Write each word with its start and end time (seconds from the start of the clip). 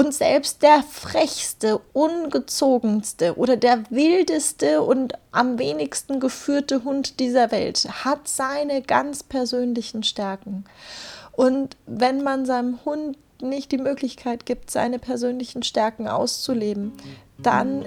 Und 0.00 0.14
selbst 0.14 0.62
der 0.62 0.82
frechste, 0.82 1.78
ungezogenste 1.92 3.36
oder 3.36 3.58
der 3.58 3.82
wildeste 3.90 4.80
und 4.80 5.12
am 5.30 5.58
wenigsten 5.58 6.20
geführte 6.20 6.84
Hund 6.84 7.20
dieser 7.20 7.50
Welt 7.50 7.86
hat 8.02 8.26
seine 8.26 8.80
ganz 8.80 9.22
persönlichen 9.22 10.02
Stärken. 10.02 10.64
Und 11.32 11.76
wenn 11.84 12.22
man 12.22 12.46
seinem 12.46 12.78
Hund 12.86 13.18
nicht 13.42 13.72
die 13.72 13.76
Möglichkeit 13.76 14.46
gibt, 14.46 14.70
seine 14.70 14.98
persönlichen 14.98 15.62
Stärken 15.62 16.08
auszuleben, 16.08 16.92
dann 17.36 17.84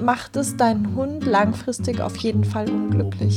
macht 0.00 0.36
es 0.36 0.56
deinen 0.56 0.96
Hund 0.96 1.26
langfristig 1.26 2.00
auf 2.00 2.16
jeden 2.16 2.44
Fall 2.44 2.70
unglücklich. 2.70 3.36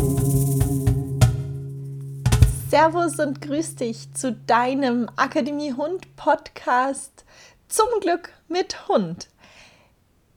Servus 2.71 3.19
und 3.19 3.41
grüß 3.41 3.75
dich 3.75 4.13
zu 4.13 4.31
deinem 4.31 5.09
Akademie 5.17 5.73
Hund 5.73 6.15
Podcast 6.15 7.25
zum 7.67 7.87
Glück 7.99 8.29
mit 8.47 8.87
Hund. 8.87 9.27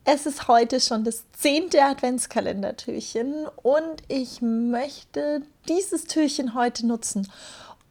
Es 0.05 0.27
ist 0.27 0.49
heute 0.49 0.81
schon 0.81 1.05
das 1.05 1.27
zehnte 1.31 1.81
Adventskalendertürchen 1.81 3.47
und 3.63 4.03
ich 4.09 4.43
möchte 4.43 5.43
dieses 5.69 6.07
Türchen 6.07 6.55
heute 6.55 6.89
nutzen, 6.89 7.31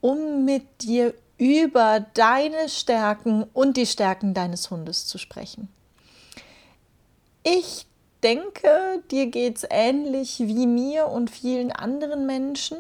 um 0.02 0.44
mit 0.44 0.66
dir 0.81 1.13
über 1.38 2.05
deine 2.13 2.67
Stärken 2.67 3.44
und 3.53 3.78
die 3.78 3.85
Stärken 3.85 4.33
deines 4.33 4.69
Hundes 4.69 5.07
zu 5.07 5.19
sprechen. 5.19 5.69
Ich 7.44 7.85
denke, 8.23 9.02
dir 9.09 9.28
geht 9.28 9.55
es 9.55 9.67
ähnlich 9.69 10.39
wie 10.39 10.67
mir 10.67 11.07
und 11.07 11.30
vielen 11.30 11.72
anderen 11.72 12.25
Menschen 12.25 12.80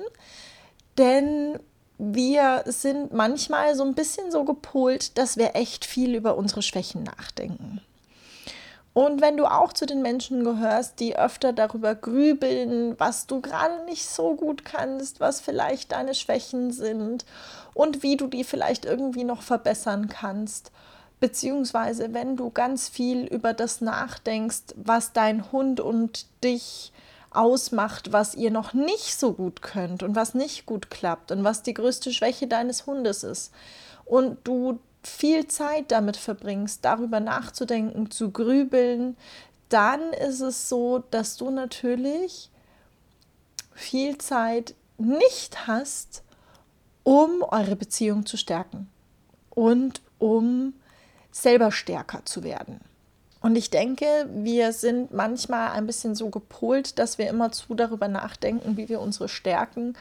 denn 0.97 1.59
wir 1.97 2.63
sind 2.65 3.13
manchmal 3.13 3.75
so 3.75 3.83
ein 3.83 3.93
bisschen 3.93 4.31
so 4.31 4.43
gepolt, 4.43 5.17
dass 5.17 5.37
wir 5.37 5.55
echt 5.55 5.85
viel 5.85 6.15
über 6.15 6.35
unsere 6.37 6.61
Schwächen 6.61 7.03
nachdenken. 7.03 7.81
Und 8.93 9.21
wenn 9.21 9.37
du 9.37 9.45
auch 9.45 9.73
zu 9.73 9.87
den 9.87 10.03
Menschen 10.03 10.43
gehörst, 10.43 10.99
die 10.99 11.15
öfter 11.15 11.51
darüber 11.51 11.95
grübeln, 11.95 12.95
was 12.99 13.25
du 13.25 13.41
gerade 13.41 13.85
nicht 13.85 14.05
so 14.07 14.35
gut 14.35 14.65
kannst, 14.65 15.19
was 15.19 15.41
vielleicht 15.41 15.91
deine 15.91 16.13
Schwächen 16.13 16.71
sind 16.71 17.25
und 17.73 18.03
wie 18.03 18.17
du 18.17 18.27
die 18.27 18.43
vielleicht 18.43 18.85
irgendwie 18.85 19.23
noch 19.23 19.41
verbessern 19.41 20.09
kannst, 20.09 20.71
beziehungsweise 21.19 22.13
wenn 22.13 22.35
du 22.35 22.51
ganz 22.51 22.87
viel 22.87 23.25
über 23.25 23.53
das 23.53 23.81
nachdenkst, 23.81 24.75
was 24.75 25.11
dein 25.11 25.51
Hund 25.51 25.79
und 25.79 26.27
dich 26.43 26.91
ausmacht, 27.35 28.11
was 28.11 28.35
ihr 28.35 28.51
noch 28.51 28.73
nicht 28.73 29.19
so 29.19 29.33
gut 29.33 29.61
könnt 29.61 30.03
und 30.03 30.15
was 30.15 30.33
nicht 30.33 30.65
gut 30.65 30.89
klappt 30.89 31.31
und 31.31 31.43
was 31.43 31.63
die 31.63 31.73
größte 31.73 32.13
Schwäche 32.13 32.47
deines 32.47 32.85
Hundes 32.85 33.23
ist. 33.23 33.51
Und 34.05 34.37
du 34.43 34.79
viel 35.03 35.47
Zeit 35.47 35.91
damit 35.91 36.17
verbringst, 36.17 36.83
darüber 36.83 37.19
nachzudenken, 37.19 38.09
zu 38.11 38.31
grübeln, 38.31 39.17
dann 39.69 40.13
ist 40.13 40.41
es 40.41 40.69
so, 40.69 41.03
dass 41.11 41.35
du 41.35 41.49
natürlich 41.49 42.49
viel 43.73 44.17
Zeit 44.17 44.75
nicht 44.97 45.67
hast, 45.67 46.23
um 47.03 47.43
eure 47.43 47.75
Beziehung 47.75 48.25
zu 48.25 48.37
stärken 48.37 48.89
und 49.49 50.01
um 50.19 50.73
selber 51.31 51.71
stärker 51.71 52.23
zu 52.25 52.43
werden. 52.43 52.79
Und 53.43 53.57
ich 53.57 53.69
denke, 53.69 54.05
wir 54.33 54.71
sind 54.71 55.13
manchmal 55.13 55.71
ein 55.71 55.85
bisschen 55.85 56.15
so 56.15 56.29
gepolt, 56.29 56.97
dass 56.97 57.17
wir 57.17 57.27
immer 57.27 57.51
zu 57.51 57.75
darüber 57.75 58.07
nachdenken, 58.07 58.77
wie 58.77 58.87
wir 58.87 59.01
unsere 59.01 59.27
Stärken 59.27 59.97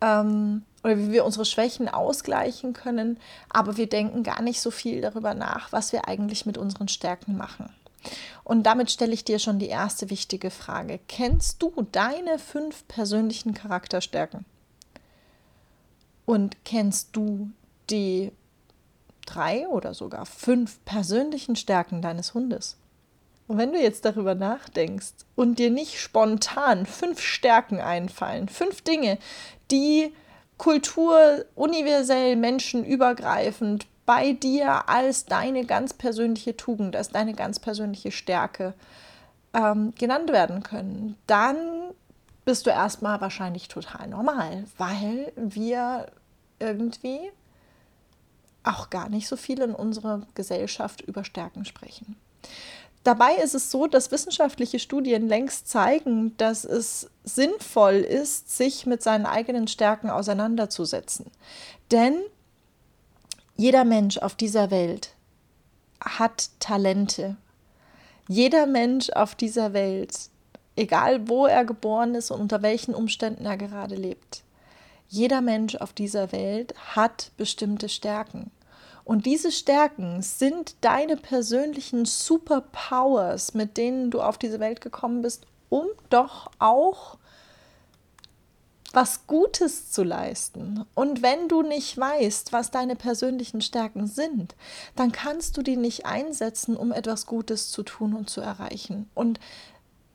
ähm, 0.00 0.62
oder 0.82 0.96
wie 0.96 1.12
wir 1.12 1.26
unsere 1.26 1.44
Schwächen 1.44 1.90
ausgleichen 1.90 2.72
können. 2.72 3.18
Aber 3.50 3.76
wir 3.76 3.86
denken 3.86 4.22
gar 4.22 4.40
nicht 4.40 4.62
so 4.62 4.70
viel 4.70 5.02
darüber 5.02 5.34
nach, 5.34 5.72
was 5.72 5.92
wir 5.92 6.08
eigentlich 6.08 6.46
mit 6.46 6.56
unseren 6.56 6.88
Stärken 6.88 7.36
machen. 7.36 7.68
Und 8.44 8.62
damit 8.62 8.90
stelle 8.90 9.12
ich 9.12 9.24
dir 9.24 9.38
schon 9.38 9.58
die 9.58 9.68
erste 9.68 10.08
wichtige 10.08 10.48
Frage. 10.48 11.00
Kennst 11.06 11.62
du 11.62 11.86
deine 11.92 12.38
fünf 12.38 12.88
persönlichen 12.88 13.52
Charakterstärken? 13.52 14.46
Und 16.24 16.64
kennst 16.64 17.14
du 17.14 17.50
die 17.90 18.32
drei 19.24 19.66
oder 19.68 19.94
sogar 19.94 20.26
fünf 20.26 20.84
persönlichen 20.84 21.56
Stärken 21.56 22.02
deines 22.02 22.34
Hundes. 22.34 22.76
Und 23.46 23.58
wenn 23.58 23.72
du 23.72 23.80
jetzt 23.80 24.04
darüber 24.04 24.34
nachdenkst 24.34 25.12
und 25.34 25.58
dir 25.58 25.70
nicht 25.70 26.00
spontan 26.00 26.86
fünf 26.86 27.20
Stärken 27.20 27.78
einfallen, 27.78 28.48
fünf 28.48 28.82
Dinge, 28.82 29.18
die 29.70 30.12
Kultur 30.56 31.44
universell 31.54 32.36
menschenübergreifend 32.36 33.86
bei 34.06 34.32
dir 34.32 34.88
als 34.88 35.26
deine 35.26 35.64
ganz 35.64 35.94
persönliche 35.94 36.56
Tugend, 36.56 36.96
als 36.96 37.10
deine 37.10 37.34
ganz 37.34 37.58
persönliche 37.58 38.12
Stärke 38.12 38.74
ähm, 39.52 39.92
genannt 39.98 40.30
werden 40.30 40.62
können, 40.62 41.16
dann 41.26 41.56
bist 42.44 42.66
du 42.66 42.70
erstmal 42.70 43.20
wahrscheinlich 43.20 43.68
total 43.68 44.08
normal, 44.08 44.64
weil 44.76 45.32
wir 45.36 46.06
irgendwie 46.58 47.18
auch 48.64 48.90
gar 48.90 49.08
nicht 49.08 49.28
so 49.28 49.36
viel 49.36 49.60
in 49.60 49.74
unserer 49.74 50.26
Gesellschaft 50.34 51.02
über 51.02 51.24
Stärken 51.24 51.64
sprechen. 51.64 52.16
Dabei 53.04 53.34
ist 53.36 53.54
es 53.54 53.70
so, 53.70 53.86
dass 53.86 54.10
wissenschaftliche 54.10 54.78
Studien 54.78 55.28
längst 55.28 55.68
zeigen, 55.68 56.34
dass 56.38 56.64
es 56.64 57.10
sinnvoll 57.22 57.96
ist, 57.96 58.56
sich 58.56 58.86
mit 58.86 59.02
seinen 59.02 59.26
eigenen 59.26 59.68
Stärken 59.68 60.08
auseinanderzusetzen. 60.08 61.26
Denn 61.90 62.16
jeder 63.56 63.84
Mensch 63.84 64.16
auf 64.16 64.34
dieser 64.34 64.70
Welt 64.70 65.14
hat 66.00 66.48
Talente. 66.60 67.36
Jeder 68.26 68.64
Mensch 68.64 69.10
auf 69.10 69.34
dieser 69.34 69.74
Welt, 69.74 70.30
egal 70.74 71.28
wo 71.28 71.46
er 71.46 71.66
geboren 71.66 72.14
ist 72.14 72.30
und 72.30 72.40
unter 72.40 72.62
welchen 72.62 72.94
Umständen 72.94 73.44
er 73.44 73.58
gerade 73.58 73.96
lebt, 73.96 74.44
jeder 75.08 75.42
Mensch 75.42 75.76
auf 75.76 75.92
dieser 75.92 76.32
Welt 76.32 76.74
hat 76.96 77.30
bestimmte 77.36 77.88
Stärken. 77.88 78.50
Und 79.04 79.26
diese 79.26 79.52
Stärken 79.52 80.22
sind 80.22 80.76
deine 80.80 81.16
persönlichen 81.16 82.06
Superpowers, 82.06 83.54
mit 83.54 83.76
denen 83.76 84.10
du 84.10 84.22
auf 84.22 84.38
diese 84.38 84.60
Welt 84.60 84.80
gekommen 84.80 85.22
bist, 85.22 85.46
um 85.68 85.86
doch 86.08 86.50
auch 86.58 87.18
was 88.94 89.26
Gutes 89.26 89.90
zu 89.90 90.04
leisten. 90.04 90.84
Und 90.94 91.22
wenn 91.22 91.48
du 91.48 91.62
nicht 91.62 91.98
weißt, 91.98 92.52
was 92.52 92.70
deine 92.70 92.96
persönlichen 92.96 93.60
Stärken 93.60 94.06
sind, 94.06 94.54
dann 94.96 95.12
kannst 95.12 95.56
du 95.56 95.62
die 95.62 95.76
nicht 95.76 96.06
einsetzen, 96.06 96.76
um 96.76 96.92
etwas 96.92 97.26
Gutes 97.26 97.70
zu 97.70 97.82
tun 97.82 98.14
und 98.14 98.30
zu 98.30 98.40
erreichen. 98.40 99.10
Und 99.14 99.40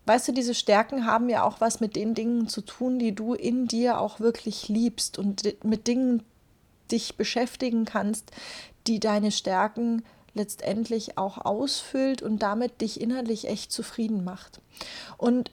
weißt 0.05 0.29
du, 0.29 0.31
diese 0.31 0.55
Stärken 0.55 1.05
haben 1.05 1.29
ja 1.29 1.43
auch 1.43 1.61
was 1.61 1.81
mit 1.81 1.95
den 1.95 2.15
Dingen 2.15 2.47
zu 2.47 2.61
tun, 2.61 2.99
die 2.99 3.13
du 3.13 3.33
in 3.33 3.67
dir 3.67 3.99
auch 3.99 4.19
wirklich 4.19 4.69
liebst 4.69 5.19
und 5.19 5.43
mit 5.63 5.87
Dingen 5.87 6.23
dich 6.91 7.15
beschäftigen 7.15 7.85
kannst, 7.85 8.31
die 8.87 8.99
deine 8.99 9.31
Stärken 9.31 10.03
letztendlich 10.33 11.17
auch 11.17 11.37
ausfüllt 11.37 12.21
und 12.21 12.39
damit 12.39 12.81
dich 12.81 13.01
innerlich 13.01 13.47
echt 13.47 13.71
zufrieden 13.71 14.23
macht. 14.23 14.61
Und 15.17 15.51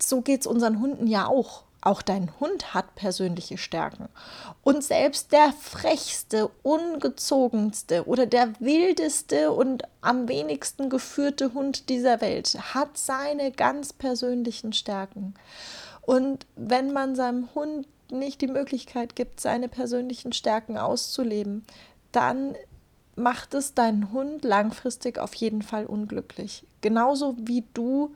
so 0.00 0.20
geht 0.20 0.42
es 0.42 0.46
unseren 0.46 0.80
Hunden 0.80 1.06
ja 1.06 1.26
auch. 1.26 1.64
Auch 1.84 2.00
dein 2.00 2.30
Hund 2.38 2.74
hat 2.74 2.94
persönliche 2.94 3.58
Stärken. 3.58 4.08
Und 4.62 4.84
selbst 4.84 5.32
der 5.32 5.52
frechste, 5.52 6.48
ungezogenste 6.62 8.06
oder 8.06 8.24
der 8.24 8.52
wildeste 8.60 9.50
und 9.50 9.82
am 10.00 10.28
wenigsten 10.28 10.90
geführte 10.90 11.54
Hund 11.54 11.88
dieser 11.88 12.20
Welt 12.20 12.56
hat 12.72 12.96
seine 12.96 13.50
ganz 13.50 13.92
persönlichen 13.92 14.72
Stärken. 14.72 15.34
Und 16.02 16.46
wenn 16.54 16.92
man 16.92 17.16
seinem 17.16 17.48
Hund 17.52 17.88
nicht 18.18 18.40
die 18.40 18.46
Möglichkeit 18.46 19.16
gibt, 19.16 19.40
seine 19.40 19.68
persönlichen 19.68 20.32
Stärken 20.32 20.78
auszuleben, 20.78 21.64
dann 22.12 22.54
macht 23.16 23.54
es 23.54 23.74
deinen 23.74 24.12
Hund 24.12 24.44
langfristig 24.44 25.18
auf 25.18 25.34
jeden 25.34 25.62
Fall 25.62 25.86
unglücklich. 25.86 26.64
Genauso 26.80 27.36
wie 27.38 27.64
du 27.74 28.14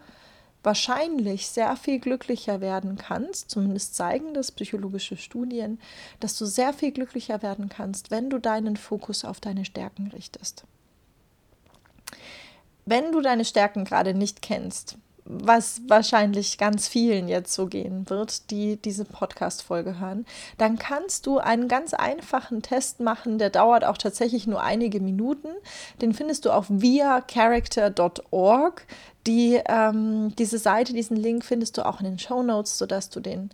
wahrscheinlich 0.62 1.48
sehr 1.48 1.76
viel 1.76 2.00
glücklicher 2.00 2.60
werden 2.60 2.96
kannst, 2.96 3.50
zumindest 3.50 3.94
zeigen 3.94 4.34
das 4.34 4.50
psychologische 4.50 5.16
Studien, 5.16 5.78
dass 6.18 6.36
du 6.36 6.44
sehr 6.44 6.72
viel 6.72 6.90
glücklicher 6.90 7.42
werden 7.42 7.68
kannst, 7.68 8.10
wenn 8.10 8.30
du 8.30 8.38
deinen 8.38 8.76
Fokus 8.76 9.24
auf 9.24 9.40
deine 9.40 9.64
Stärken 9.64 10.08
richtest. 10.08 10.64
Wenn 12.84 13.12
du 13.12 13.20
deine 13.20 13.44
Stärken 13.44 13.84
gerade 13.84 14.12
nicht 14.12 14.42
kennst, 14.42 14.98
was 15.28 15.82
wahrscheinlich 15.88 16.56
ganz 16.56 16.86
vielen 16.88 17.28
jetzt 17.28 17.52
so 17.52 17.66
gehen 17.66 18.08
wird, 18.08 18.50
die 18.50 18.76
diese 18.76 19.04
Podcast-Folge 19.04 19.98
hören, 19.98 20.24
dann 20.56 20.78
kannst 20.78 21.26
du 21.26 21.36
einen 21.38 21.66
ganz 21.68 21.92
einfachen 21.94 22.62
Test 22.62 23.00
machen, 23.00 23.38
der 23.38 23.50
dauert 23.50 23.84
auch 23.84 23.98
tatsächlich 23.98 24.46
nur 24.46 24.62
einige 24.62 25.00
Minuten. 25.00 25.48
Den 26.00 26.14
findest 26.14 26.44
du 26.44 26.52
auf 26.52 26.66
viacharacter.org. 26.68 28.86
Die, 29.26 29.60
ähm, 29.66 30.32
diese 30.36 30.58
Seite, 30.58 30.92
diesen 30.92 31.16
Link 31.16 31.44
findest 31.44 31.76
du 31.76 31.84
auch 31.84 31.98
in 31.98 32.06
den 32.06 32.20
Show 32.20 32.44
Notes, 32.44 32.78
sodass 32.78 33.10
du 33.10 33.18
den 33.20 33.50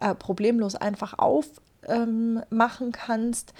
äh, 0.00 0.14
problemlos 0.14 0.76
einfach 0.76 1.18
aufmachen 1.18 1.58
ähm, 1.88 2.44
kannst. 2.92 3.52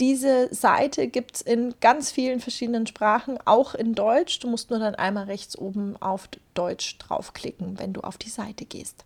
Diese 0.00 0.52
Seite 0.54 1.08
gibt 1.08 1.36
es 1.36 1.40
in 1.42 1.74
ganz 1.80 2.10
vielen 2.10 2.40
verschiedenen 2.40 2.86
Sprachen, 2.86 3.38
auch 3.44 3.74
in 3.74 3.94
Deutsch. 3.94 4.38
Du 4.38 4.48
musst 4.48 4.70
nur 4.70 4.78
dann 4.78 4.94
einmal 4.94 5.24
rechts 5.24 5.58
oben 5.58 5.96
auf 6.00 6.28
Deutsch 6.54 6.98
draufklicken, 6.98 7.78
wenn 7.78 7.92
du 7.92 8.02
auf 8.02 8.16
die 8.16 8.30
Seite 8.30 8.64
gehst. 8.64 9.04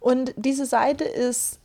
Und 0.00 0.34
diese 0.36 0.66
Seite 0.66 1.04
ist 1.04 1.60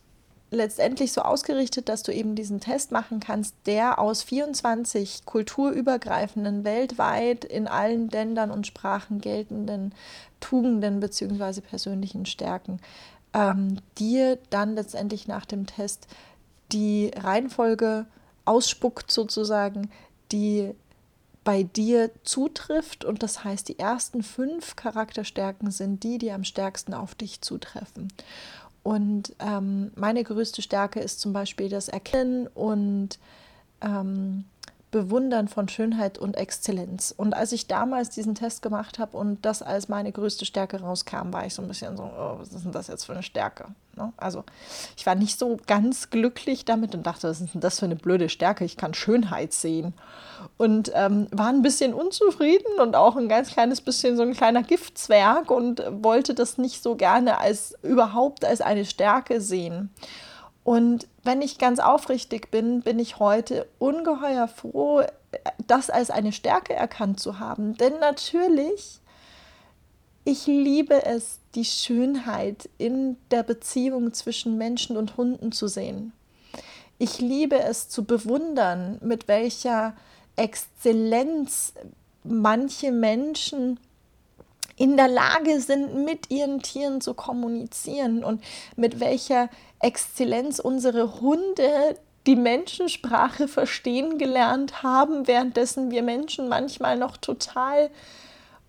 letztendlich 0.52 1.12
so 1.12 1.22
ausgerichtet, 1.22 1.90
dass 1.90 2.04
du 2.04 2.14
eben 2.14 2.36
diesen 2.36 2.60
Test 2.60 2.92
machen 2.92 3.20
kannst, 3.20 3.56
der 3.66 3.98
aus 3.98 4.22
24 4.22 5.26
kulturübergreifenden, 5.26 6.64
weltweit 6.64 7.44
in 7.44 7.68
allen 7.68 8.10
Ländern 8.10 8.52
und 8.52 8.68
Sprachen 8.68 9.20
geltenden 9.20 9.96
Tugenden 10.40 11.00
bzw. 11.00 11.62
persönlichen 11.62 12.28
Stärken 12.28 12.80
ähm, 13.34 13.78
dir 13.98 14.38
dann 14.50 14.76
letztendlich 14.76 15.28
nach 15.28 15.46
dem 15.46 15.66
Test 15.66 16.08
die 16.72 17.12
Reihenfolge 17.16 18.06
ausspuckt 18.46 19.12
sozusagen, 19.12 19.90
die 20.32 20.74
bei 21.44 21.64
dir 21.64 22.12
zutrifft. 22.24 23.06
Und 23.06 23.24
das 23.24 23.44
heißt, 23.44 23.68
die 23.68 23.80
ersten 23.80 24.24
fünf 24.24 24.76
Charakterstärken 24.76 25.72
sind 25.72 26.04
die, 26.04 26.18
die 26.18 26.32
am 26.32 26.44
stärksten 26.44 26.94
auf 26.94 27.16
dich 27.16 27.42
zutreffen. 27.42 28.12
Und 28.84 29.34
ähm, 29.40 29.92
meine 29.96 30.24
größte 30.24 30.62
Stärke 30.62 31.00
ist 31.00 31.22
zum 31.22 31.32
Beispiel 31.34 31.70
das 31.70 31.88
Erkennen 31.88 32.48
und 32.48 33.18
ähm, 33.82 34.46
Bewundern 34.94 35.48
von 35.48 35.68
Schönheit 35.68 36.20
und 36.20 36.38
Exzellenz. 36.38 37.14
Und 37.18 37.34
als 37.34 37.52
ich 37.52 37.68
damals 37.68 38.12
diesen 38.12 38.36
Test 38.36 38.62
gemacht 38.62 39.00
habe 39.00 39.18
und 39.18 39.44
das 39.44 39.64
als 39.64 39.90
meine 39.90 40.12
größte 40.12 40.46
Stärke 40.46 40.80
rauskam, 40.80 41.34
war 41.34 41.46
ich 41.46 41.56
so 41.56 41.64
ein 41.64 41.68
bisschen 41.68 41.98
so, 41.98 42.04
oh, 42.04 42.36
was 42.38 42.54
ist 42.54 42.64
denn 42.64 42.72
das 42.72 42.88
jetzt 42.88 43.06
für 43.06 43.14
eine 43.14 43.24
Stärke? 43.24 43.66
Ne? 43.98 44.14
Also 44.18 44.44
ich 44.96 45.06
war 45.08 45.16
nicht 45.16 45.40
so 45.40 45.58
ganz 45.66 46.12
glücklich 46.12 46.64
damit 46.64 46.94
und 46.94 47.08
dachte, 47.08 47.28
was 47.28 47.42
ist 47.42 47.56
denn 47.56 47.62
das 47.62 47.80
für 47.80 47.86
eine 47.86 47.96
blöde 47.96 48.30
Stärke? 48.30 48.66
Ich 48.66 48.78
kann 48.78 48.94
Schönheit 48.94 49.52
sehen. 49.52 49.96
Und 50.58 50.92
ähm, 50.94 51.28
war 51.32 51.48
ein 51.48 51.64
bisschen 51.64 51.96
unzufrieden 51.96 52.80
und 52.80 52.96
auch 52.96 53.16
ein 53.16 53.28
ganz 53.30 53.50
kleines 53.50 53.82
bisschen 53.82 54.16
so 54.16 54.22
ein 54.22 54.34
kleiner 54.34 54.62
Giftzwerg 54.62 55.50
und 55.50 55.84
wollte 56.04 56.36
das 56.36 56.60
nicht 56.60 56.84
so 56.84 56.96
gerne 56.96 57.40
als 57.40 57.76
überhaupt 57.82 58.46
als 58.46 58.62
eine 58.62 58.86
Stärke 58.86 59.42
sehen. 59.42 59.90
Und 60.64 61.08
wenn 61.24 61.42
ich 61.42 61.58
ganz 61.58 61.80
aufrichtig 61.80 62.50
bin, 62.50 62.82
bin 62.82 63.00
ich 63.00 63.20
heute 63.20 63.68
ungeheuer 63.80 64.48
froh, 64.48 65.04
das 65.68 65.90
als 65.90 66.10
eine 66.10 66.32
Stärke 66.32 66.74
erkannt 66.74 67.20
zu 67.20 67.40
haben. 67.40 67.76
Denn 67.76 68.00
natürlich, 68.00 69.00
ich 70.24 70.48
liebe 70.48 71.06
es, 71.06 71.40
die 71.56 71.66
Schönheit 71.66 72.70
in 72.78 73.18
der 73.30 73.44
Beziehung 73.44 74.14
zwischen 74.14 74.58
Menschen 74.58 74.96
und 74.96 75.18
Hunden 75.18 75.52
zu 75.52 75.68
sehen. 75.68 76.14
Ich 76.98 77.20
liebe 77.20 77.60
es 77.60 77.90
zu 77.90 78.06
bewundern, 78.06 79.00
mit 79.02 79.28
welcher 79.28 79.96
Exzellenz 80.36 81.74
manche 82.24 82.92
Menschen 82.92 83.80
in 84.76 84.98
der 84.98 85.08
Lage 85.08 85.60
sind, 85.60 86.04
mit 86.06 86.32
ihren 86.32 86.62
Tieren 86.62 87.02
zu 87.02 87.14
kommunizieren 87.14 88.24
und 88.24 88.44
mit 88.76 89.00
welcher 89.00 89.50
Exzellenz 89.80 90.60
unsere 90.60 91.22
Hunde 91.22 91.98
die 92.26 92.36
Menschensprache 92.36 93.48
verstehen 93.48 94.18
gelernt 94.18 94.82
haben, 94.82 95.28
währenddessen 95.28 95.92
wir 95.92 96.04
Menschen 96.04 96.48
manchmal 96.48 96.98
noch 96.98 97.18
total 97.18 97.90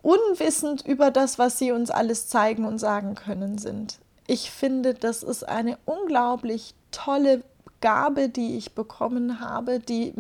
unwissend 0.03 0.87
über 0.87 1.11
das, 1.11 1.39
was 1.39 1.59
sie 1.59 1.73
uns 1.73 1.91
alles 1.91 2.29
zeigen 2.29 2.65
und 2.65 2.79
sagen 2.79 3.15
können, 3.15 3.59
sind. 3.59 3.99
Ich 4.27 4.51
finde, 4.51 4.95
das 4.95 5.23
ist 5.23 5.49
eine 5.49 5.79
unglaublich 5.85 6.75
tolle 6.91 7.43
Gabe, 7.81 8.29
die 8.29 8.57
ich 8.57 8.75
bekommen 8.75 9.41
habe, 9.41 9.79
die 9.79 10.15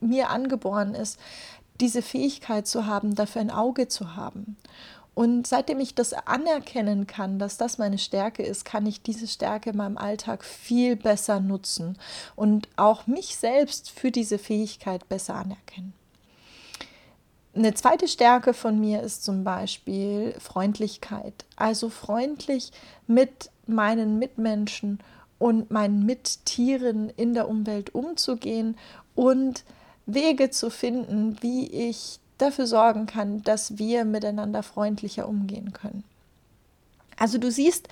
mir 0.00 0.30
angeboren 0.30 0.94
ist, 0.94 1.18
diese 1.80 2.02
Fähigkeit 2.02 2.66
zu 2.66 2.86
haben, 2.86 3.14
dafür 3.14 3.40
ein 3.40 3.50
Auge 3.50 3.88
zu 3.88 4.16
haben. 4.16 4.56
Und 5.14 5.46
seitdem 5.46 5.78
ich 5.78 5.94
das 5.94 6.12
anerkennen 6.12 7.06
kann, 7.06 7.38
dass 7.38 7.56
das 7.56 7.78
meine 7.78 7.98
Stärke 7.98 8.42
ist, 8.42 8.64
kann 8.64 8.84
ich 8.84 9.02
diese 9.02 9.28
Stärke 9.28 9.70
in 9.70 9.76
meinem 9.76 9.96
Alltag 9.96 10.44
viel 10.44 10.96
besser 10.96 11.40
nutzen 11.40 11.96
und 12.34 12.68
auch 12.76 13.06
mich 13.06 13.36
selbst 13.36 13.90
für 13.90 14.10
diese 14.10 14.38
Fähigkeit 14.38 15.08
besser 15.08 15.36
anerkennen. 15.36 15.92
Eine 17.54 17.74
zweite 17.74 18.08
Stärke 18.08 18.52
von 18.52 18.80
mir 18.80 19.02
ist 19.02 19.24
zum 19.24 19.44
Beispiel 19.44 20.34
Freundlichkeit. 20.40 21.44
Also 21.54 21.88
freundlich 21.88 22.72
mit 23.06 23.50
meinen 23.66 24.18
Mitmenschen 24.18 24.98
und 25.38 25.70
meinen 25.70 26.04
Mittieren 26.04 27.10
in 27.10 27.34
der 27.34 27.48
Umwelt 27.48 27.94
umzugehen 27.94 28.76
und 29.14 29.64
Wege 30.06 30.50
zu 30.50 30.68
finden, 30.68 31.36
wie 31.42 31.66
ich 31.66 32.18
dafür 32.38 32.66
sorgen 32.66 33.06
kann, 33.06 33.42
dass 33.42 33.78
wir 33.78 34.04
miteinander 34.04 34.62
freundlicher 34.62 35.28
umgehen 35.28 35.72
können. 35.72 36.04
Also 37.16 37.38
du 37.38 37.50
siehst, 37.50 37.88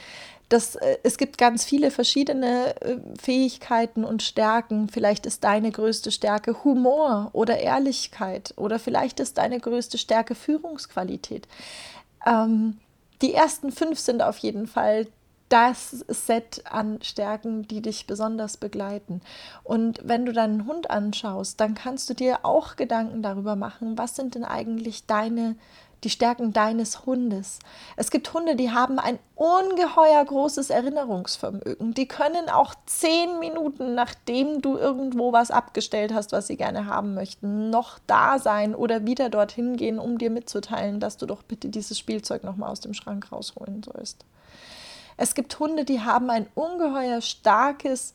dass 0.49 0.75
äh, 0.77 0.99
es 1.03 1.17
gibt 1.17 1.39
ganz 1.39 1.65
viele 1.65 1.91
verschiedene 1.91 2.81
äh, 2.81 2.97
Fähigkeiten 3.21 4.05
und 4.05 4.23
Stärken. 4.23 4.89
Vielleicht 4.89 5.27
ist 5.27 5.44
deine 5.44 5.71
größte 5.71 6.11
Stärke 6.11 6.65
Humor 6.65 7.31
oder 7.33 7.59
Ehrlichkeit 7.59 8.53
oder 8.56 8.79
vielleicht 8.79 9.21
ist 9.21 9.39
deine 9.39 9.61
größte 9.61 9.97
Stärke 9.97 10.35
Führungsqualität. 10.35 11.47
Ähm, 12.27 12.79
die 13.23 13.33
ersten 13.33 13.73
fünf 13.73 13.99
sind 13.99 14.23
auf 14.23 14.39
jeden 14.39 14.67
Fall 14.67 15.06
das 15.52 15.90
Set 16.08 16.64
an 16.64 17.02
Stärken, 17.02 17.69
die 17.69 17.82
dich 17.82 18.06
besonders 18.06 18.56
begleiten. 18.56 19.20
Und 19.62 20.00
wenn 20.03 20.24
du 20.24 20.32
deinen 20.32 20.67
Hund 20.67 20.91
anschaust, 20.91 21.60
dann 21.60 21.74
kannst 21.74 22.08
du 22.08 22.15
dir 22.15 22.41
auch 22.44 22.77
Gedanken 22.77 23.22
darüber 23.22 23.55
machen, 23.55 23.98
was 23.98 24.17
sind 24.17 24.34
denn 24.34 24.44
eigentlich 24.44 25.06
deine 25.06 25.56
die 26.05 26.10
Stärken 26.10 26.53
deines 26.53 27.06
Hundes. 27.06 27.60
Es 27.96 28.10
gibt 28.10 28.32
Hunde, 28.34 28.56
die 28.56 28.72
haben 28.72 28.98
ein 28.98 29.20
ungeheuer 29.36 30.24
großes 30.24 30.70
Erinnerungsvermögen. 30.70 31.94
Die 31.94 32.08
können 32.08 32.48
auch 32.48 32.74
zehn 32.86 33.38
Minuten, 33.38 33.94
nachdem 33.94 34.62
du 34.62 34.77
irgendwo 34.77 35.32
was 35.32 35.53
abgestellt 35.53 36.12
hast, 36.12 36.32
was 36.32 36.48
sie 36.48 36.56
gerne 36.56 36.86
haben 36.86 37.15
möchten, 37.15 37.70
noch 37.70 38.00
da 38.08 38.41
sein 38.41 38.74
oder 38.74 39.06
wieder 39.06 39.29
dorthin 39.29 39.77
gehen, 39.77 40.00
um 40.00 40.19
dir 40.19 40.31
mitzuteilen, 40.31 40.98
dass 40.98 41.19
du 41.19 41.27
doch 41.27 41.44
bitte 41.44 41.69
dieses 41.69 41.98
Spielzeug 41.98 42.43
nochmal 42.43 42.70
aus 42.70 42.81
dem 42.81 42.94
Schrank 42.94 43.31
rausholen 43.31 43.84
sollst. 43.84 44.24
Es 45.22 45.36
gibt 45.36 45.60
Hunde, 45.60 45.84
die 45.84 46.00
haben 46.00 46.31
ein 46.31 46.48
ungeheuer 46.56 47.20
starkes, 47.20 48.12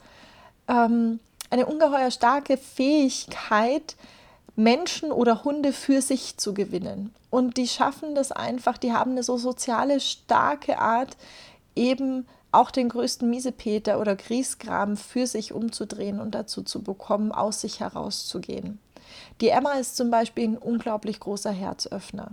ähm, 0.67 1.21
eine 1.49 1.65
ungeheuer 1.65 2.11
starke 2.11 2.57
Fähigkeit, 2.57 3.95
Menschen 4.57 5.13
oder 5.13 5.45
Hunde 5.45 5.71
für 5.71 6.01
sich 6.01 6.35
zu 6.35 6.53
gewinnen. 6.53 7.15
Und 7.29 7.55
die 7.55 7.69
schaffen 7.69 8.13
das 8.13 8.33
einfach, 8.33 8.77
die 8.77 8.91
haben 8.91 9.11
eine 9.11 9.23
so 9.23 9.37
soziale, 9.37 10.01
starke 10.01 10.79
Art, 10.79 11.15
eben 11.77 12.27
auch 12.51 12.71
den 12.71 12.89
größten 12.89 13.29
Miesepeter 13.29 14.01
oder 14.01 14.17
Griesgraben 14.17 14.97
für 14.97 15.27
sich 15.27 15.53
umzudrehen 15.53 16.19
und 16.19 16.35
dazu 16.35 16.61
zu 16.61 16.83
bekommen, 16.83 17.31
aus 17.31 17.61
sich 17.61 17.79
herauszugehen. 17.79 18.79
Die 19.39 19.47
Emma 19.47 19.75
ist 19.75 19.95
zum 19.95 20.11
Beispiel 20.11 20.49
ein 20.49 20.57
unglaublich 20.57 21.21
großer 21.21 21.51
Herzöffner. 21.51 22.31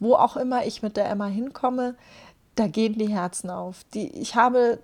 Wo 0.00 0.14
auch 0.14 0.38
immer 0.38 0.64
ich 0.64 0.82
mit 0.82 0.96
der 0.96 1.10
Emma 1.10 1.26
hinkomme, 1.26 1.94
da 2.54 2.66
gehen 2.66 2.98
die 2.98 3.08
Herzen 3.08 3.50
auf. 3.50 3.84
Die, 3.94 4.08
ich 4.18 4.34
habe 4.34 4.78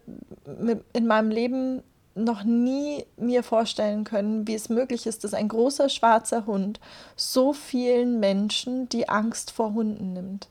in 0.92 1.06
meinem 1.06 1.30
Leben 1.30 1.82
noch 2.14 2.42
nie 2.42 3.04
mir 3.16 3.42
vorstellen 3.42 4.04
können, 4.04 4.46
wie 4.46 4.54
es 4.54 4.68
möglich 4.68 5.06
ist, 5.06 5.24
dass 5.24 5.34
ein 5.34 5.48
großer 5.48 5.88
schwarzer 5.88 6.46
Hund 6.46 6.80
so 7.16 7.52
vielen 7.52 8.20
Menschen 8.20 8.88
die 8.88 9.08
Angst 9.08 9.52
vor 9.52 9.72
Hunden 9.74 10.12
nimmt. 10.12 10.48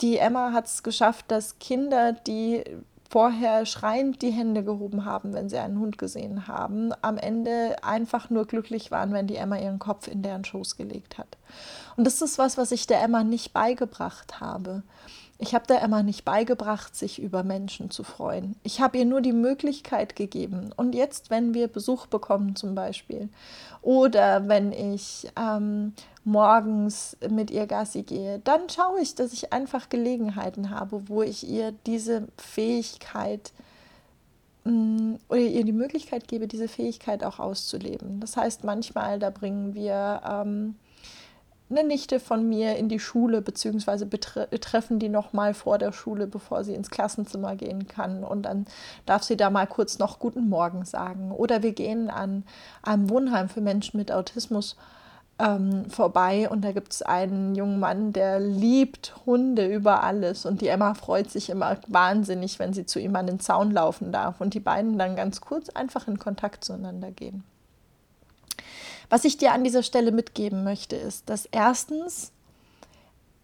Die 0.00 0.18
Emma 0.18 0.52
hat 0.52 0.66
es 0.66 0.84
geschafft, 0.84 1.24
dass 1.28 1.58
Kinder, 1.58 2.12
die 2.12 2.62
vorher 3.10 3.66
schreiend 3.66 4.22
die 4.22 4.30
Hände 4.30 4.62
gehoben 4.62 5.04
haben, 5.04 5.32
wenn 5.32 5.48
sie 5.48 5.58
einen 5.58 5.80
Hund 5.80 5.98
gesehen 5.98 6.46
haben, 6.46 6.92
am 7.00 7.16
Ende 7.16 7.76
einfach 7.82 8.30
nur 8.30 8.46
glücklich 8.46 8.90
waren, 8.90 9.12
wenn 9.12 9.26
die 9.26 9.36
Emma 9.36 9.56
ihren 9.56 9.78
Kopf 9.78 10.08
in 10.08 10.22
deren 10.22 10.44
Schoß 10.44 10.76
gelegt 10.76 11.18
hat. 11.18 11.38
Und 11.96 12.04
das 12.04 12.20
ist 12.20 12.38
was, 12.38 12.58
was 12.58 12.70
ich 12.70 12.86
der 12.86 13.02
Emma 13.02 13.24
nicht 13.24 13.52
beigebracht 13.52 14.40
habe. 14.40 14.82
Ich 15.40 15.54
habe 15.54 15.68
der 15.68 15.82
Emma 15.82 16.02
nicht 16.02 16.24
beigebracht, 16.24 16.96
sich 16.96 17.22
über 17.22 17.44
Menschen 17.44 17.90
zu 17.90 18.02
freuen. 18.02 18.56
Ich 18.64 18.80
habe 18.80 18.98
ihr 18.98 19.04
nur 19.04 19.20
die 19.20 19.32
Möglichkeit 19.32 20.16
gegeben. 20.16 20.70
Und 20.76 20.96
jetzt, 20.96 21.30
wenn 21.30 21.54
wir 21.54 21.68
Besuch 21.68 22.06
bekommen 22.06 22.56
zum 22.56 22.74
Beispiel, 22.74 23.28
oder 23.80 24.48
wenn 24.48 24.72
ich 24.72 25.28
ähm, 25.38 25.92
morgens 26.24 27.16
mit 27.30 27.52
ihr 27.52 27.68
Gassi 27.68 28.02
gehe, 28.02 28.40
dann 28.40 28.68
schaue 28.68 29.00
ich, 29.00 29.14
dass 29.14 29.32
ich 29.32 29.52
einfach 29.52 29.88
Gelegenheiten 29.88 30.70
habe, 30.70 31.08
wo 31.08 31.22
ich 31.22 31.48
ihr 31.48 31.72
diese 31.86 32.26
Fähigkeit 32.36 33.52
mm, 34.64 35.14
oder 35.28 35.40
ihr 35.40 35.64
die 35.64 35.72
Möglichkeit 35.72 36.26
gebe, 36.26 36.48
diese 36.48 36.66
Fähigkeit 36.66 37.22
auch 37.22 37.38
auszuleben. 37.38 38.18
Das 38.18 38.36
heißt, 38.36 38.64
manchmal, 38.64 39.20
da 39.20 39.30
bringen 39.30 39.74
wir 39.74 40.20
ähm, 40.28 40.74
eine 41.70 41.84
Nichte 41.84 42.20
von 42.20 42.48
mir 42.48 42.76
in 42.76 42.88
die 42.88 43.00
Schule, 43.00 43.42
beziehungsweise 43.42 44.06
betreffen 44.06 44.98
die 44.98 45.08
noch 45.08 45.32
mal 45.32 45.54
vor 45.54 45.78
der 45.78 45.92
Schule, 45.92 46.26
bevor 46.26 46.64
sie 46.64 46.74
ins 46.74 46.90
Klassenzimmer 46.90 47.56
gehen 47.56 47.86
kann. 47.88 48.24
Und 48.24 48.42
dann 48.42 48.66
darf 49.06 49.22
sie 49.22 49.36
da 49.36 49.50
mal 49.50 49.66
kurz 49.66 49.98
noch 49.98 50.18
Guten 50.18 50.48
Morgen 50.48 50.84
sagen. 50.84 51.30
Oder 51.30 51.62
wir 51.62 51.72
gehen 51.72 52.10
an 52.10 52.44
einem 52.82 53.10
Wohnheim 53.10 53.48
für 53.48 53.60
Menschen 53.60 53.98
mit 53.98 54.10
Autismus 54.10 54.76
ähm, 55.38 55.88
vorbei 55.88 56.48
und 56.48 56.62
da 56.62 56.72
gibt 56.72 56.92
es 56.92 57.02
einen 57.02 57.54
jungen 57.54 57.78
Mann, 57.78 58.12
der 58.12 58.40
liebt 58.40 59.14
Hunde 59.24 59.66
über 59.66 60.02
alles. 60.02 60.46
Und 60.46 60.60
die 60.60 60.68
Emma 60.68 60.94
freut 60.94 61.30
sich 61.30 61.50
immer 61.50 61.78
wahnsinnig, 61.86 62.58
wenn 62.58 62.72
sie 62.72 62.86
zu 62.86 62.98
ihm 62.98 63.14
an 63.14 63.26
den 63.26 63.40
Zaun 63.40 63.70
laufen 63.70 64.10
darf. 64.10 64.40
Und 64.40 64.54
die 64.54 64.60
beiden 64.60 64.98
dann 64.98 65.16
ganz 65.16 65.40
kurz 65.40 65.68
einfach 65.70 66.08
in 66.08 66.18
Kontakt 66.18 66.64
zueinander 66.64 67.10
gehen. 67.10 67.44
Was 69.10 69.24
ich 69.24 69.38
dir 69.38 69.52
an 69.52 69.64
dieser 69.64 69.82
Stelle 69.82 70.12
mitgeben 70.12 70.64
möchte, 70.64 70.96
ist, 70.96 71.28
dass 71.28 71.46
erstens 71.46 72.32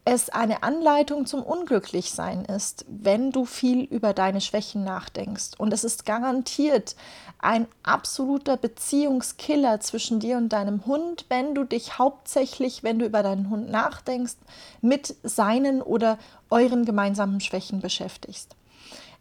es 0.06 0.28
eine 0.28 0.62
Anleitung 0.62 1.24
zum 1.24 1.42
Unglücklichsein 1.42 2.44
ist, 2.44 2.84
wenn 2.88 3.30
du 3.30 3.46
viel 3.46 3.84
über 3.84 4.12
deine 4.12 4.42
Schwächen 4.42 4.84
nachdenkst. 4.84 5.52
Und 5.56 5.72
es 5.72 5.82
ist 5.82 6.04
garantiert 6.04 6.94
ein 7.38 7.66
absoluter 7.82 8.58
Beziehungskiller 8.58 9.80
zwischen 9.80 10.20
dir 10.20 10.36
und 10.36 10.50
deinem 10.50 10.84
Hund, 10.84 11.24
wenn 11.30 11.54
du 11.54 11.64
dich 11.64 11.98
hauptsächlich, 11.98 12.82
wenn 12.82 12.98
du 12.98 13.06
über 13.06 13.22
deinen 13.22 13.48
Hund 13.48 13.70
nachdenkst, 13.70 14.36
mit 14.82 15.14
seinen 15.22 15.80
oder 15.80 16.18
euren 16.50 16.84
gemeinsamen 16.84 17.40
Schwächen 17.40 17.80
beschäftigst. 17.80 18.56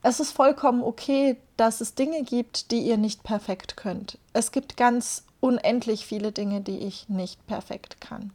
Es 0.01 0.19
ist 0.19 0.31
vollkommen 0.31 0.83
okay, 0.83 1.37
dass 1.55 1.79
es 1.79 1.95
Dinge 1.95 2.23
gibt, 2.23 2.71
die 2.71 2.79
ihr 2.81 2.97
nicht 2.97 3.23
perfekt 3.23 3.77
könnt. 3.77 4.17
Es 4.33 4.51
gibt 4.51 4.75
ganz 4.75 5.23
unendlich 5.43 6.05
viele 6.05 6.31
Dinge, 6.31 6.61
die 6.61 6.79
ich 6.79 7.09
nicht 7.09 7.45
perfekt 7.47 7.99
kann. 7.99 8.31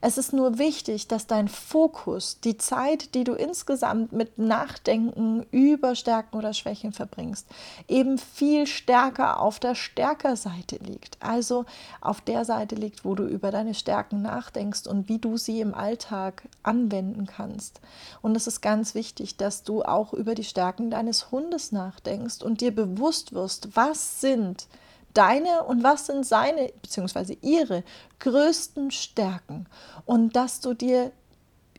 Es 0.00 0.16
ist 0.16 0.32
nur 0.32 0.58
wichtig, 0.58 1.08
dass 1.08 1.26
dein 1.26 1.48
Fokus, 1.48 2.38
die 2.38 2.56
Zeit, 2.56 3.16
die 3.16 3.24
du 3.24 3.32
insgesamt 3.32 4.12
mit 4.12 4.38
Nachdenken 4.38 5.44
über 5.50 5.96
Stärken 5.96 6.36
oder 6.36 6.52
Schwächen 6.52 6.92
verbringst, 6.92 7.48
eben 7.88 8.16
viel 8.18 8.68
stärker 8.68 9.40
auf 9.40 9.58
der 9.58 9.74
Stärkerseite 9.74 10.76
liegt. 10.76 11.16
Also 11.18 11.64
auf 12.00 12.20
der 12.20 12.44
Seite 12.44 12.76
liegt, 12.76 13.04
wo 13.04 13.16
du 13.16 13.24
über 13.24 13.50
deine 13.50 13.74
Stärken 13.74 14.22
nachdenkst 14.22 14.86
und 14.86 15.08
wie 15.08 15.18
du 15.18 15.36
sie 15.36 15.60
im 15.60 15.74
Alltag 15.74 16.44
anwenden 16.62 17.26
kannst. 17.26 17.80
Und 18.22 18.36
es 18.36 18.46
ist 18.46 18.60
ganz 18.60 18.94
wichtig, 18.94 19.36
dass 19.36 19.64
du 19.64 19.82
auch 19.82 20.12
über 20.12 20.36
die 20.36 20.44
Stärken 20.44 20.92
deines 20.92 21.32
Hundes 21.32 21.72
nachdenkst 21.72 22.44
und 22.44 22.60
dir 22.60 22.72
bewusst 22.72 23.32
wirst, 23.32 23.74
was 23.74 24.20
sind 24.20 24.68
deine 25.14 25.64
und 25.64 25.82
was 25.82 26.06
sind 26.06 26.26
seine 26.26 26.72
bzw. 26.82 27.36
ihre 27.42 27.84
größten 28.18 28.90
Stärken 28.90 29.66
und 30.06 30.36
dass 30.36 30.60
du 30.60 30.74
dir 30.74 31.12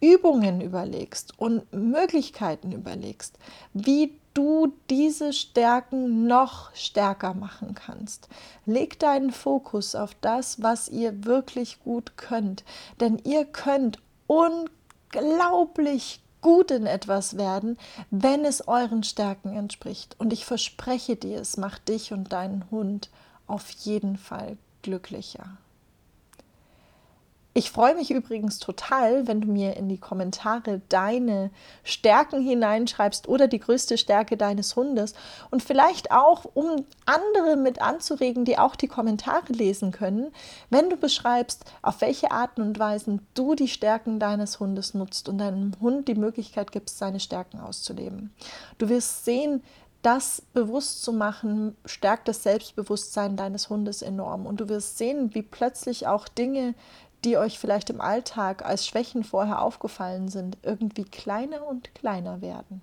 Übungen 0.01 0.61
überlegst 0.61 1.37
und 1.37 1.71
Möglichkeiten 1.73 2.71
überlegst, 2.71 3.37
wie 3.73 4.17
du 4.33 4.73
diese 4.89 5.33
Stärken 5.33 6.25
noch 6.27 6.73
stärker 6.73 7.33
machen 7.33 7.75
kannst. 7.75 8.29
Leg 8.65 8.99
deinen 8.99 9.31
Fokus 9.31 9.95
auf 9.95 10.15
das, 10.21 10.61
was 10.61 10.87
ihr 10.87 11.25
wirklich 11.25 11.83
gut 11.83 12.15
könnt, 12.15 12.63
denn 13.01 13.17
ihr 13.25 13.43
könnt 13.43 13.99
unglaublich 14.27 16.21
gut 16.41 16.71
in 16.71 16.85
etwas 16.85 17.37
werden, 17.37 17.77
wenn 18.11 18.45
es 18.45 18.67
euren 18.67 19.03
Stärken 19.03 19.55
entspricht. 19.55 20.15
Und 20.19 20.33
ich 20.33 20.45
verspreche 20.45 21.15
dir, 21.15 21.39
es 21.39 21.57
macht 21.57 21.89
dich 21.89 22.13
und 22.13 22.31
deinen 22.31 22.69
Hund 22.71 23.09
auf 23.47 23.69
jeden 23.69 24.17
Fall 24.17 24.57
glücklicher. 24.81 25.57
Ich 27.55 27.71
freue 27.71 27.95
mich 27.95 28.11
übrigens 28.11 28.59
total, 28.59 29.27
wenn 29.27 29.41
du 29.41 29.47
mir 29.47 29.75
in 29.75 29.89
die 29.89 29.97
Kommentare 29.97 30.81
deine 30.87 31.49
Stärken 31.83 32.41
hineinschreibst 32.41 33.27
oder 33.27 33.47
die 33.47 33.59
größte 33.59 33.97
Stärke 33.97 34.37
deines 34.37 34.75
Hundes 34.75 35.15
und 35.49 35.63
vielleicht 35.63 36.11
auch, 36.11 36.45
um 36.53 36.85
andere 37.07 37.57
mit 37.57 37.81
anzuregen, 37.81 38.45
die 38.45 38.59
auch 38.59 38.75
die 38.75 38.87
Kommentare 38.87 39.51
lesen 39.51 39.91
können, 39.91 40.31
wenn 40.69 40.91
du 40.91 40.95
beschreibst, 40.95 41.65
auf 41.81 42.01
welche 42.01 42.29
Arten 42.29 42.61
und 42.61 42.77
Weisen 42.77 43.25
du 43.33 43.55
die 43.55 43.67
Stärken 43.67 44.19
deines 44.19 44.59
Hundes 44.59 44.93
nutzt 44.93 45.27
und 45.27 45.39
deinem 45.39 45.71
Hund 45.81 46.07
die 46.07 46.15
Möglichkeit 46.15 46.71
gibst, 46.71 46.99
seine 46.99 47.19
Stärken 47.19 47.59
auszuleben. 47.59 48.31
Du 48.77 48.89
wirst 48.89 49.25
sehen, 49.25 49.63
das 50.01 50.41
bewusst 50.53 51.03
zu 51.03 51.11
machen, 51.11 51.75
stärkt 51.85 52.27
das 52.27 52.43
Selbstbewusstsein 52.43 53.35
deines 53.35 53.69
Hundes 53.69 54.01
enorm. 54.01 54.45
Und 54.45 54.61
du 54.61 54.69
wirst 54.69 54.97
sehen, 54.97 55.33
wie 55.33 55.41
plötzlich 55.41 56.07
auch 56.07 56.27
Dinge, 56.29 56.73
die 57.25 57.37
euch 57.37 57.59
vielleicht 57.59 57.89
im 57.89 58.01
Alltag 58.01 58.65
als 58.65 58.85
Schwächen 58.87 59.23
vorher 59.23 59.61
aufgefallen 59.61 60.29
sind, 60.29 60.57
irgendwie 60.63 61.03
kleiner 61.03 61.65
und 61.67 61.93
kleiner 61.95 62.41
werden. 62.41 62.81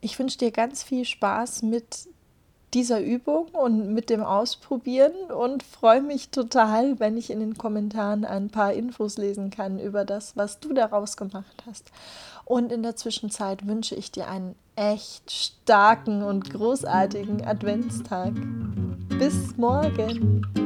Ich 0.00 0.18
wünsche 0.18 0.38
dir 0.38 0.50
ganz 0.50 0.82
viel 0.82 1.04
Spaß 1.04 1.62
mit 1.62 2.08
dieser 2.74 3.00
Übung 3.00 3.46
und 3.48 3.94
mit 3.94 4.10
dem 4.10 4.22
Ausprobieren 4.22 5.30
und 5.30 5.62
freue 5.62 6.02
mich 6.02 6.28
total, 6.28 7.00
wenn 7.00 7.16
ich 7.16 7.30
in 7.30 7.40
den 7.40 7.56
Kommentaren 7.56 8.24
ein 8.24 8.50
paar 8.50 8.74
Infos 8.74 9.16
lesen 9.16 9.50
kann 9.50 9.78
über 9.78 10.04
das, 10.04 10.36
was 10.36 10.60
du 10.60 10.74
daraus 10.74 11.16
gemacht 11.16 11.64
hast. 11.66 11.90
Und 12.44 12.72
in 12.72 12.82
der 12.82 12.96
Zwischenzeit 12.96 13.66
wünsche 13.66 13.94
ich 13.94 14.12
dir 14.12 14.28
einen 14.28 14.54
echt 14.76 15.30
starken 15.30 16.22
und 16.22 16.50
großartigen 16.50 17.46
Adventstag. 17.46 18.34
Bis 19.18 19.56
morgen. 19.56 20.65